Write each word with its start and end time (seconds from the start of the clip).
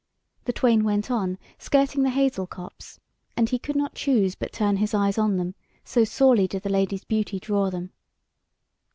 The 0.45 0.51
twain 0.53 0.83
went 0.83 1.11
on, 1.11 1.37
skirting 1.59 2.01
the 2.01 2.09
hazel 2.09 2.47
copse, 2.47 2.99
and 3.37 3.47
he 3.47 3.59
could 3.59 3.75
not 3.75 3.93
choose 3.93 4.33
but 4.33 4.51
turn 4.51 4.77
his 4.77 4.95
eyes 4.95 5.19
on 5.19 5.37
them, 5.37 5.53
so 5.83 6.03
sorely 6.05 6.47
did 6.47 6.63
the 6.63 6.69
Lady's 6.71 7.03
beauty 7.03 7.39
draw 7.39 7.69
them. 7.69 7.91